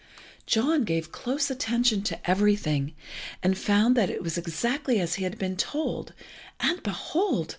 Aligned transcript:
John 0.47 0.83
gave 0.83 1.11
close 1.11 1.51
attention 1.51 2.01
to 2.05 2.27
everything, 2.27 2.95
and 3.43 3.55
found 3.55 3.95
that 3.95 4.09
it 4.09 4.23
was 4.23 4.35
exactly 4.35 4.99
as 4.99 5.13
he 5.21 5.25
had 5.25 5.37
been 5.37 5.55
told, 5.55 6.13
and, 6.59 6.81
behold! 6.81 7.49